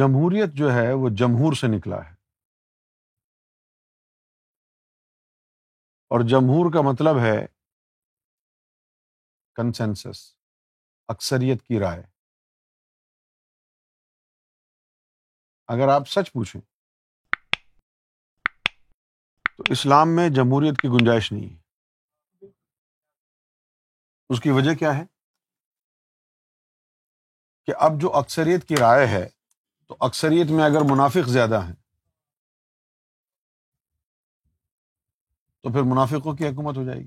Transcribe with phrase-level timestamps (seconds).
[0.00, 2.14] جمہوریت جو ہے وہ جمہور سے نکلا ہے
[6.16, 7.36] اور جمہور کا مطلب ہے
[11.14, 12.02] اکثریت کی رائے
[15.74, 16.60] اگر آپ سچ پوچھیں
[19.56, 22.48] تو اسلام میں جمہوریت کی گنجائش نہیں ہے
[24.34, 25.04] اس کی وجہ کیا ہے
[27.66, 29.24] کہ اب جو اکثریت کی رائے ہے
[29.90, 31.72] تو اکثریت میں اگر منافق زیادہ ہیں
[35.62, 37.06] تو پھر منافقوں کی حکومت ہو جائے گی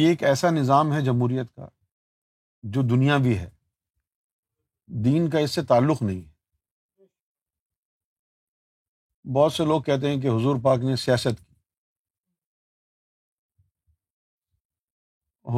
[0.00, 1.68] یہ ایک ایسا نظام ہے جمہوریت کا
[2.76, 3.48] جو دنیا بھی ہے
[5.04, 7.06] دین کا اس سے تعلق نہیں ہے
[9.34, 11.54] بہت سے لوگ کہتے ہیں کہ حضور پاک نے سیاست کی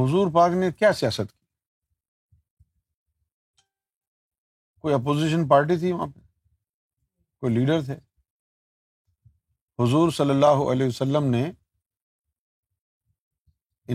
[0.03, 1.39] حضور پاک نے کیا سیاست کی
[4.83, 6.21] کوئی اپوزیشن پارٹی تھی وہاں پہ
[7.41, 7.95] کوئی لیڈر تھے
[9.83, 11.45] حضور صلی اللہ علیہ وسلم نے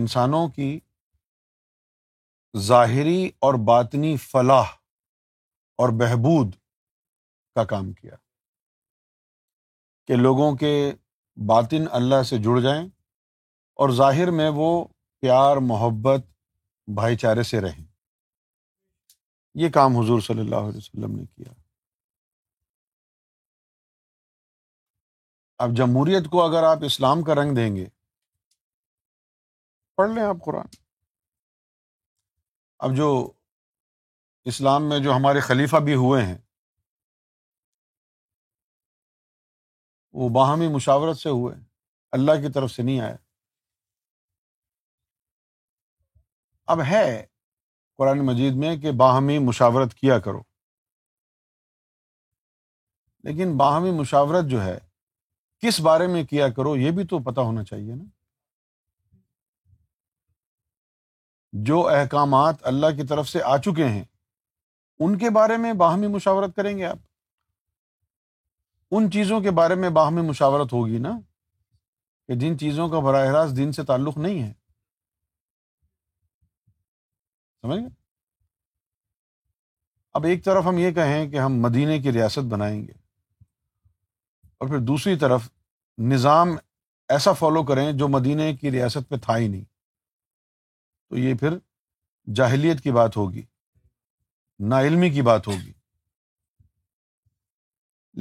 [0.00, 0.78] انسانوں کی
[2.70, 4.70] ظاہری اور باطنی فلاح
[5.84, 6.54] اور بہبود
[7.54, 8.14] کا کام کیا
[10.06, 10.72] کہ لوگوں کے
[11.48, 12.82] باطن اللہ سے جڑ جائیں
[13.82, 14.68] اور ظاہر میں وہ
[15.20, 16.26] پیار محبت
[17.00, 17.85] بھائی چارے سے رہیں
[19.60, 21.52] یہ کام حضور صلی اللہ علیہ وسلم نے کیا
[25.64, 27.84] اب جمہوریت کو اگر آپ اسلام کا رنگ دیں گے
[29.96, 30.76] پڑھ لیں آپ قرآن
[32.88, 33.06] اب جو
[34.52, 36.36] اسلام میں جو ہمارے خلیفہ بھی ہوئے ہیں
[40.18, 41.54] وہ باہمی مشاورت سے ہوئے
[42.18, 43.16] اللہ کی طرف سے نہیں آیا
[46.74, 47.06] اب ہے
[47.98, 50.40] قرآن مجید میں کہ باہمی مشاورت کیا کرو
[53.28, 54.78] لیکن باہمی مشاورت جو ہے
[55.62, 58.04] کس بارے میں کیا کرو یہ بھی تو پتہ ہونا چاہیے نا
[61.66, 64.04] جو احکامات اللہ کی طرف سے آ چکے ہیں
[65.04, 66.98] ان کے بارے میں باہمی مشاورت کریں گے آپ
[68.96, 71.12] ان چیزوں کے بارے میں باہمی مشاورت ہوگی نا
[72.28, 74.52] کہ جن چیزوں کا براہ راست دین سے تعلق نہیں ہے
[77.66, 77.88] سمجھ گئے
[80.18, 82.92] اب ایک طرف ہم یہ کہیں کہ ہم مدینے کی ریاست بنائیں گے
[84.60, 85.48] اور پھر دوسری طرف
[86.12, 86.56] نظام
[87.16, 89.64] ایسا فالو کریں جو مدینے کی ریاست پہ تھا ہی نہیں
[91.08, 91.58] تو یہ پھر
[92.38, 93.42] جاہلیت کی بات ہوگی
[94.72, 95.72] نا علمی کی بات ہوگی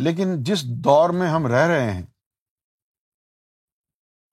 [0.07, 2.05] لیکن جس دور میں ہم رہ رہے ہیں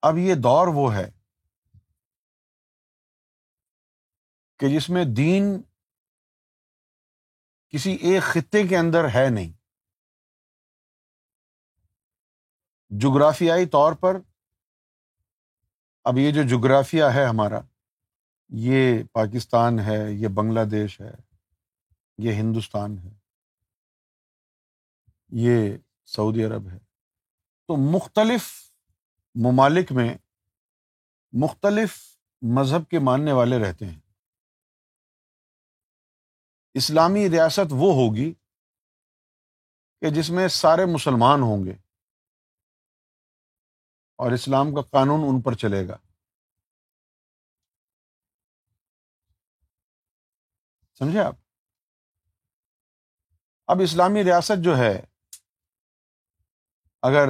[0.09, 1.09] اب یہ دور وہ ہے
[4.63, 5.45] کہ جس میں دین
[7.69, 9.51] کسی ایک خطے کے اندر ہے نہیں
[13.03, 14.17] جغرافیائی طور پر
[16.11, 17.59] اب یہ جو جغرافیہ ہے ہمارا
[18.67, 21.11] یہ پاکستان ہے یہ بنگلہ دیش ہے
[22.27, 23.09] یہ ہندوستان ہے
[25.47, 25.75] یہ
[26.15, 26.77] سعودی عرب ہے
[27.67, 28.47] تو مختلف
[29.47, 30.07] ممالک میں
[31.45, 31.97] مختلف
[32.59, 33.99] مذہب کے ماننے والے رہتے ہیں
[36.81, 38.31] اسلامی ریاست وہ ہوگی
[40.01, 41.71] کہ جس میں سارے مسلمان ہوں گے
[44.23, 45.97] اور اسلام کا قانون ان پر چلے گا
[50.99, 51.35] سمجھے آپ
[53.73, 54.93] اب اسلامی ریاست جو ہے
[57.11, 57.29] اگر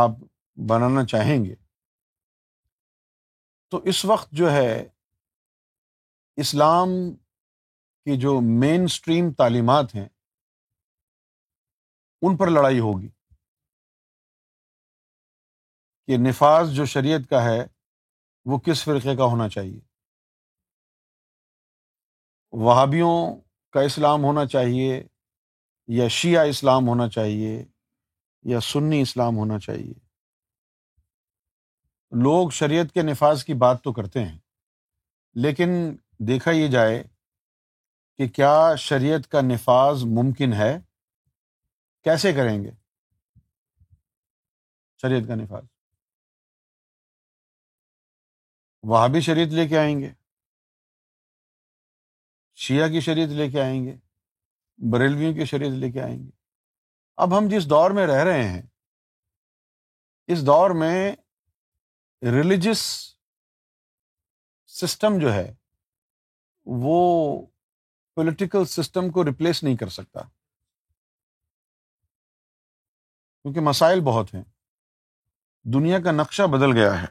[0.00, 0.10] آپ
[0.68, 1.54] بنانا چاہیں گے
[3.70, 4.68] تو اس وقت جو ہے
[6.40, 6.88] اسلام
[8.04, 10.08] کی جو مین اسٹریم تعلیمات ہیں
[12.24, 13.08] ان پر لڑائی ہوگی
[16.06, 17.58] کہ نفاذ جو شریعت کا ہے
[18.50, 19.78] وہ کس فرقے کا ہونا چاہیے
[22.66, 23.12] وہابیوں
[23.72, 25.02] کا اسلام ہونا چاہیے
[25.98, 27.62] یا شیعہ اسلام ہونا چاہیے
[28.50, 29.92] یا سنی اسلام ہونا چاہیے
[32.24, 34.38] لوگ شریعت کے نفاذ کی بات تو کرتے ہیں
[35.44, 35.70] لیکن
[36.26, 37.02] دیکھا یہ جائے
[38.18, 40.72] کہ کیا شریعت کا نفاذ ممکن ہے
[42.04, 42.70] کیسے کریں گے
[45.02, 45.62] شریعت کا نفاذ
[48.92, 50.10] وہاں بھی شریعت لے کے آئیں گے
[52.66, 53.94] شیعہ کی شریعت لے کے آئیں گے
[54.92, 56.30] بریلویوں کی شریعت لے کے آئیں گے
[57.26, 58.60] اب ہم جس دور میں رہ رہے ہیں
[60.32, 60.94] اس دور میں
[62.32, 62.82] ریلیجس
[64.80, 65.52] سسٹم جو ہے
[66.80, 66.96] وہ
[68.16, 70.20] پولیٹیکل سسٹم کو ریپلیس نہیں کر سکتا
[73.42, 74.42] کیونکہ مسائل بہت ہیں
[75.74, 77.06] دنیا کا نقشہ بدل گیا ہے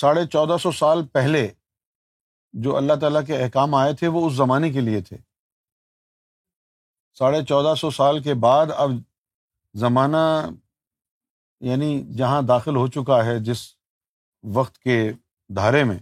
[0.00, 1.48] ساڑھے چودہ سو سال پہلے
[2.64, 5.16] جو اللہ تعالیٰ کے احکام آئے تھے وہ اس زمانے کے لیے تھے
[7.18, 8.90] ساڑھے چودہ سو سال کے بعد اب
[9.80, 10.16] زمانہ
[11.68, 13.60] یعنی جہاں داخل ہو چکا ہے جس
[14.54, 15.00] وقت کے
[15.56, 15.98] دھارے میں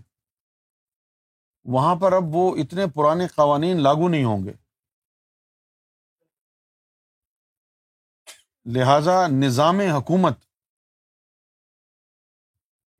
[1.74, 4.52] وہاں پر اب وہ اتنے پرانے قوانین لاگو نہیں ہوں گے
[8.76, 10.38] لہذا نظام حکومت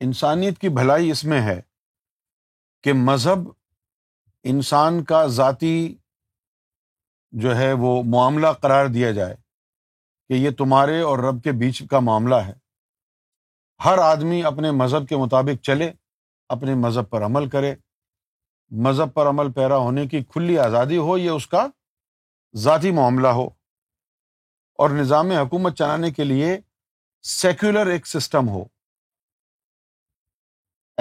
[0.07, 1.61] انسانیت کی بھلائی اس میں ہے
[2.83, 3.49] کہ مذہب
[4.53, 5.73] انسان کا ذاتی
[7.43, 9.35] جو ہے وہ معاملہ قرار دیا جائے
[10.29, 12.53] کہ یہ تمہارے اور رب کے بیچ کا معاملہ ہے
[13.85, 15.91] ہر آدمی اپنے مذہب کے مطابق چلے
[16.57, 17.75] اپنے مذہب پر عمل کرے
[18.85, 21.67] مذہب پر عمل پیرا ہونے کی کھلی آزادی ہو یہ اس کا
[22.65, 23.45] ذاتی معاملہ ہو
[24.83, 26.57] اور نظام حکومت چلانے کے لیے
[27.31, 28.63] سیکولر ایک سسٹم ہو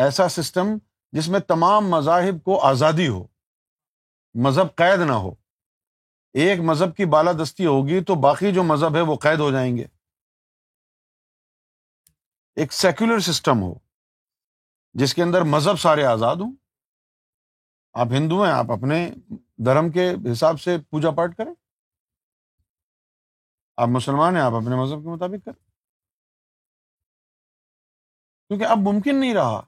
[0.04, 0.76] ایسا سسٹم
[1.18, 3.24] جس میں تمام مذاہب کو آزادی ہو
[4.46, 5.34] مذہب قید نہ ہو
[6.44, 9.86] ایک مذہب کی بالادستی ہوگی تو باقی جو مذہب ہے وہ قید ہو جائیں گے
[12.62, 13.74] ایک سیکولر سسٹم ہو
[15.00, 16.54] جس کے اندر مذہب سارے آزاد ہوں
[18.02, 19.08] آپ ہندو ہیں آپ اپنے
[19.66, 21.54] دھرم کے حساب سے پوجا پاٹ کریں
[23.82, 25.60] آپ مسلمان ہیں آپ اپنے مذہب کے مطابق کریں
[28.50, 29.62] کیونکہ اب ممکن نہیں رہا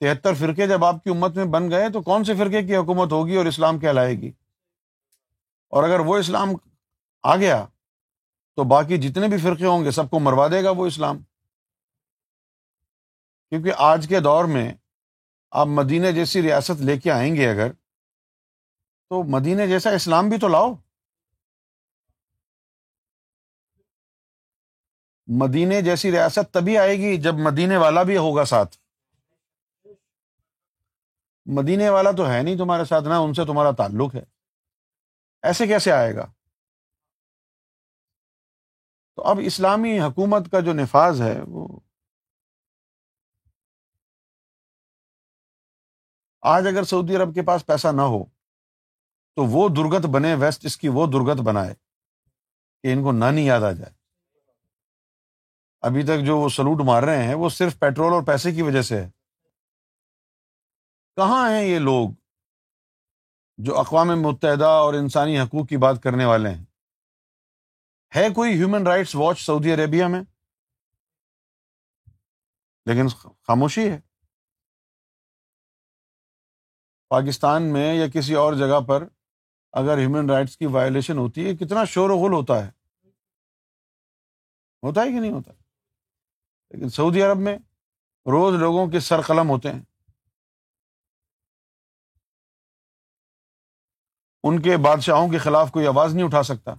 [0.00, 3.12] تہتر فرقے جب آپ کی امت میں بن گئے تو کون سے فرقے کی حکومت
[3.12, 4.30] ہوگی اور اسلام کہلائے گی
[5.76, 6.52] اور اگر وہ اسلام
[7.32, 7.64] آ گیا
[8.56, 11.18] تو باقی جتنے بھی فرقے ہوں گے سب کو مروا دے گا وہ اسلام
[13.50, 14.70] کیونکہ آج کے دور میں
[15.60, 20.48] آپ مدینہ جیسی ریاست لے کے آئیں گے اگر تو مدینہ جیسا اسلام بھی تو
[20.48, 20.72] لاؤ
[25.42, 28.76] مدینہ جیسی ریاست تبھی آئے گی جب مدینے والا بھی ہوگا ساتھ
[31.58, 34.24] مدینے والا تو ہے نہیں تمہارے ساتھ نہ ان سے تمہارا تعلق ہے
[35.48, 36.26] ایسے کیسے آئے گا
[39.16, 41.66] تو اب اسلامی حکومت کا جو نفاذ ہے وہ
[46.52, 48.22] آج اگر سعودی عرب کے پاس پیسہ نہ ہو
[49.36, 51.74] تو وہ درگت بنے ویسٹ اس کی وہ درگت بنائے
[52.82, 53.92] کہ ان کو نہیں یاد آ جائے
[55.88, 58.82] ابھی تک جو وہ سلوٹ مار رہے ہیں وہ صرف پیٹرول اور پیسے کی وجہ
[58.82, 59.08] سے ہے
[61.16, 62.10] کہاں ہیں یہ لوگ
[63.66, 66.64] جو اقوام متحدہ اور انسانی حقوق کی بات کرنے والے ہیں
[68.16, 70.22] ہے کوئی ہیومن رائٹس واچ سعودی عربیہ میں
[72.86, 73.08] لیکن
[73.46, 73.98] خاموشی ہے
[77.10, 79.04] پاکستان میں یا کسی اور جگہ پر
[79.80, 82.70] اگر ہیومن رائٹس کی وائلیشن ہوتی ہے کتنا شور و غل ہوتا ہے
[84.86, 87.56] ہوتا ہے کہ نہیں ہوتا لیکن سعودی عرب میں
[88.32, 89.82] روز لوگوں کے سر قلم ہوتے ہیں
[94.48, 96.74] ان کے بادشاہوں کے خلاف کوئی آواز نہیں اٹھا سکتا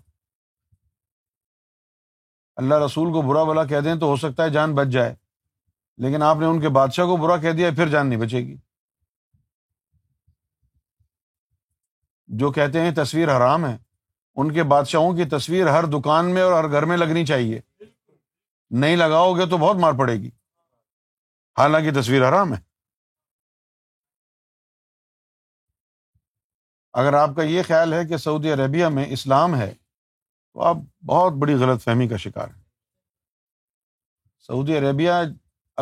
[2.61, 5.15] اللہ رسول کو برا بلا کہہ دیں تو ہو سکتا ہے جان بچ جائے
[6.03, 8.55] لیکن آپ نے ان کے بادشاہ کو برا کہہ دیا پھر جان نہیں بچے گی
[12.37, 13.75] جو کہتے ہیں تصویر حرام ہے
[14.41, 17.59] ان کے بادشاہوں کی تصویر ہر دکان میں اور ہر گھر میں لگنی چاہیے
[18.81, 20.29] نہیں لگاؤ گے تو بہت مار پڑے گی
[21.57, 22.57] حالانکہ تصویر حرام ہے
[27.01, 31.33] اگر آپ کا یہ خیال ہے کہ سعودی عربیہ میں اسلام ہے تو آپ بہت
[31.41, 32.61] بڑی غلط فہمی کا شکار ہیں
[34.47, 35.11] سعودی عربیہ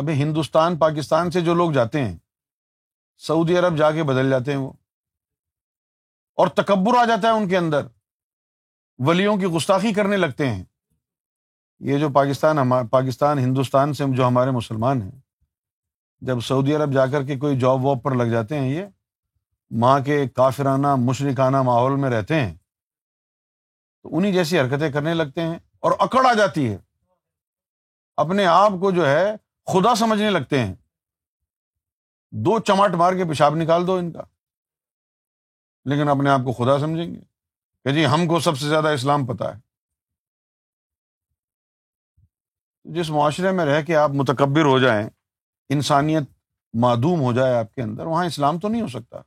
[0.00, 2.16] ابھی ہندوستان پاکستان سے جو لوگ جاتے ہیں
[3.26, 4.72] سعودی عرب جا کے بدل جاتے ہیں وہ
[6.40, 7.86] اور تکبر آ جاتا ہے ان کے اندر
[9.06, 10.62] ولیوں کی گستاخی کرنے لگتے ہیں
[11.88, 15.10] یہ جو پاکستان ہمارا پاکستان ہندوستان سے جو ہمارے مسلمان ہیں
[16.28, 18.84] جب سعودی عرب جا کر کے کوئی جاب واب پر لگ جاتے ہیں یہ
[19.84, 25.58] ماں کے کافرانہ مشرقانہ ماحول میں رہتے ہیں تو انہیں جیسی حرکتیں کرنے لگتے ہیں
[25.86, 26.78] اور اکڑ آ جاتی ہے
[28.26, 29.26] اپنے آپ کو جو ہے
[29.72, 30.74] خدا سمجھنے لگتے ہیں
[32.48, 34.22] دو چمٹ مار کے پیشاب نکال دو ان کا
[35.90, 37.20] لیکن اپنے آپ کو خدا سمجھیں گے
[37.84, 39.60] کہ جی ہم کو سب سے زیادہ اسلام پتا ہے
[42.94, 45.06] جس معاشرے میں رہ کے آپ متکبر ہو جائیں
[45.74, 46.30] انسانیت
[46.82, 49.20] معدوم ہو جائے آپ کے اندر وہاں اسلام تو نہیں ہو سکتا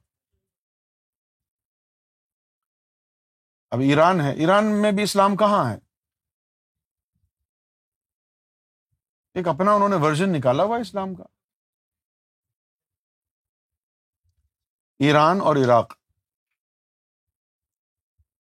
[3.75, 5.77] اب ایران ہے ایران میں بھی اسلام کہاں ہے
[9.39, 11.23] ایک اپنا انہوں نے ورژن نکالا ہوا اسلام کا
[15.05, 15.93] ایران اور عراق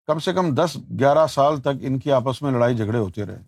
[0.06, 3.42] کم سے کم دس گیارہ سال تک ان کی آپس میں لڑائی جھگڑے ہوتے رہے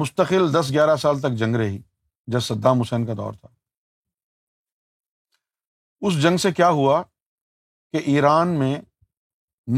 [0.00, 1.78] مستقل دس گیارہ سال تک جنگ رہی
[2.32, 3.48] جب صدام حسین کا دور تھا
[6.08, 7.02] اس جنگ سے کیا ہوا
[7.92, 8.74] کہ ایران میں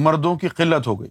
[0.04, 1.10] مردوں کی قلت ہو گئی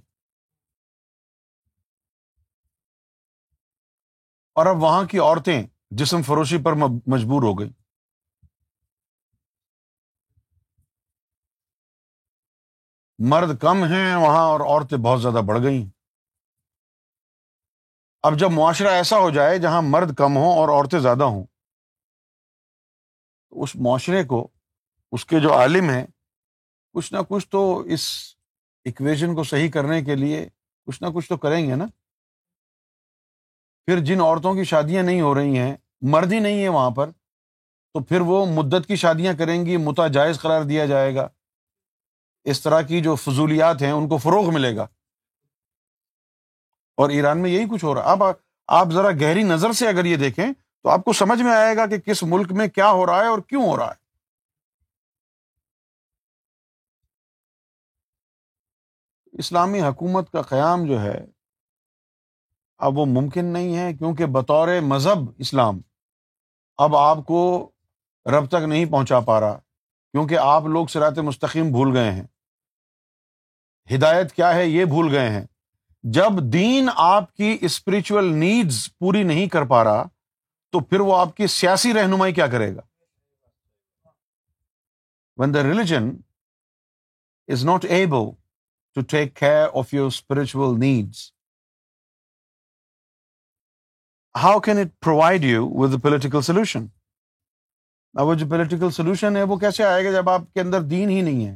[4.61, 5.61] اور اب وہاں کی عورتیں
[6.01, 7.69] جسم فروشی پر مجبور ہو گئی
[13.31, 15.89] مرد کم ہیں وہاں اور عورتیں بہت زیادہ بڑھ گئی ہیں
[18.29, 21.43] اب جب معاشرہ ایسا ہو جائے جہاں مرد کم ہوں اور عورتیں زیادہ ہوں
[23.49, 24.47] تو اس معاشرے کو
[25.17, 26.05] اس کے جو عالم ہیں
[26.95, 27.61] کچھ نہ کچھ تو
[27.95, 28.07] اس
[28.91, 30.47] اکویژن کو صحیح کرنے کے لیے
[30.85, 31.85] کچھ نہ کچھ تو کریں گے نا
[33.85, 35.75] پھر جن عورتوں کی شادیاں نہیں ہو رہی ہیں
[36.15, 37.11] مرد ہی نہیں ہے وہاں پر
[37.93, 41.27] تو پھر وہ مدت کی شادیاں کریں گی متا جائز قرار دیا جائے گا
[42.51, 44.87] اس طرح کی جو فضولیات ہیں ان کو فروغ ملے گا
[47.01, 48.23] اور ایران میں یہی کچھ ہو رہا اب
[48.79, 51.85] آپ ذرا گہری نظر سے اگر یہ دیکھیں تو آپ کو سمجھ میں آئے گا
[51.87, 54.01] کہ کس ملک میں کیا ہو رہا ہے اور کیوں ہو رہا ہے
[59.39, 61.17] اسلامی حکومت کا قیام جو ہے
[62.87, 65.79] اب وہ ممکن نہیں ہے کیونکہ بطور مذہب اسلام
[66.85, 67.39] اب آپ کو
[68.37, 69.57] رب تک نہیں پہنچا پا رہا
[70.11, 72.23] کیونکہ آپ لوگ سرات مستقیم بھول گئے ہیں
[73.95, 75.45] ہدایت کیا ہے یہ بھول گئے ہیں
[76.17, 80.03] جب دین آپ کی اسپرچل نیڈز پوری نہیں کر پا رہا
[80.71, 82.81] تو پھر وہ آپ کی سیاسی رہنمائی کیا کرے گا
[85.41, 86.09] when the religion
[87.53, 88.29] is not able
[88.95, 91.31] to take care of your spiritual needs
[94.43, 96.85] how can it provide you with a political solution
[98.19, 101.09] اب وہ جو پولیٹیکل سولوشن ہے وہ کیسے آئے گا جب آپ کے اندر دین
[101.09, 101.55] ہی نہیں ہے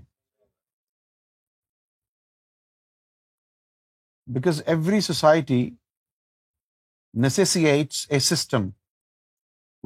[4.33, 5.59] because every society
[7.23, 8.67] necessitates a system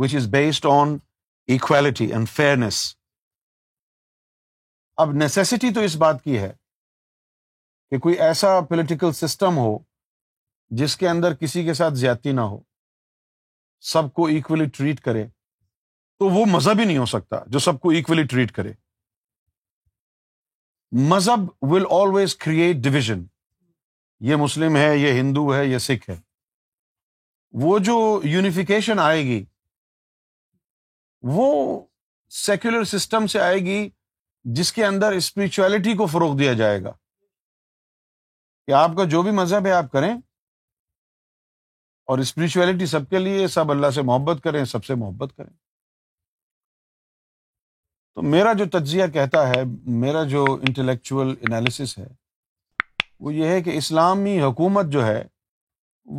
[0.01, 0.95] which is based on
[1.55, 2.77] equality and fairness
[5.01, 6.51] اب نیسیسٹی تو اس بات کی ہے
[7.89, 9.77] کہ کوئی ایسا پولیٹیکل سسٹم ہو
[10.79, 12.59] جس کے اندر کسی کے ساتھ زیادتی نہ ہو
[13.93, 15.27] سب کو اکولی ٹریٹ کرے
[16.19, 18.73] تو وہ مذہب ہی نہیں ہو سکتا جو سب کو اکولی ٹریٹ کرے
[21.11, 23.23] مذہب ول آلویز کریٹ ڈویژن
[24.29, 26.15] یہ مسلم ہے یہ ہندو ہے یہ سکھ ہے
[27.61, 27.93] وہ جو
[28.33, 29.43] یونیفیکیشن آئے گی
[31.37, 31.47] وہ
[32.45, 33.79] سیکولر سسٹم سے آئے گی
[34.59, 36.91] جس کے اندر اسپرچویلٹی کو فروغ دیا جائے گا
[38.67, 40.11] کہ آپ کا جو بھی مذہب ہے آپ کریں
[42.07, 45.53] اور اسپرچویلٹی سب کے لیے سب اللہ سے محبت کریں سب سے محبت کریں
[48.15, 49.61] تو میرا جو تجزیہ کہتا ہے
[50.05, 52.07] میرا جو انٹلیکچوئل انالیسس ہے
[53.23, 55.21] وہ یہ ہے کہ اسلامی حکومت جو ہے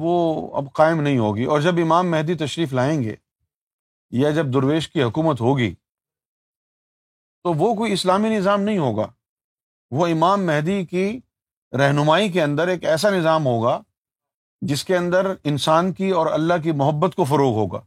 [0.02, 0.12] وہ
[0.56, 3.14] اب قائم نہیں ہوگی اور جب امام مہدی تشریف لائیں گے
[4.20, 5.74] یا جب درویش کی حکومت ہوگی
[7.44, 9.06] تو وہ کوئی اسلامی نظام نہیں ہوگا
[10.00, 11.04] وہ امام مہدی کی
[11.78, 13.80] رہنمائی کے اندر ایک ایسا نظام ہوگا
[14.70, 17.80] جس کے اندر انسان کی اور اللہ کی محبت کو فروغ ہوگا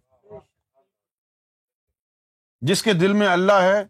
[2.71, 3.83] جس کے دل میں اللہ ہے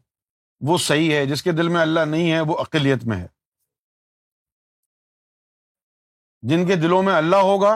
[0.67, 3.27] وہ صحیح ہے جس کے دل میں اللہ نہیں ہے وہ اقلیت میں ہے
[6.50, 7.74] جن کے دلوں میں اللہ ہوگا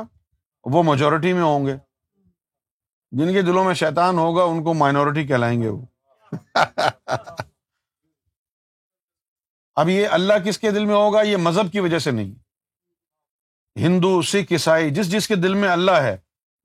[0.71, 1.75] وہ میجورٹی میں ہوں گے
[3.17, 5.85] جن کے دلوں میں شیطان ہوگا ان کو مائنورٹی کہلائیں گے وہ
[9.81, 12.33] اب یہ اللہ کس کے دل میں ہوگا یہ مذہب کی وجہ سے نہیں
[13.85, 16.15] ہندو سکھ عیسائی جس جس کے دل میں اللہ ہے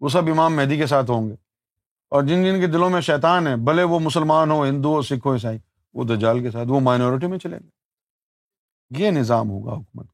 [0.01, 1.35] وہ سب امام مہدی کے ساتھ ہوں گے
[2.15, 5.27] اور جن جن کے دلوں میں شیطان ہے بھلے وہ مسلمان ہو ہندو ہو سکھ
[5.27, 5.59] ہو عیسائی
[5.95, 7.69] وہ دجال کے ساتھ وہ مائنورٹی میں چلیں گے
[9.03, 10.13] یہ نظام ہوگا حکومت کا